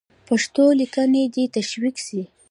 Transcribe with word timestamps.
پښتو 0.27 0.63
لیکنه 0.79 1.21
دې 1.33 1.45
تشویق 1.55 1.95
سي. 2.05 2.21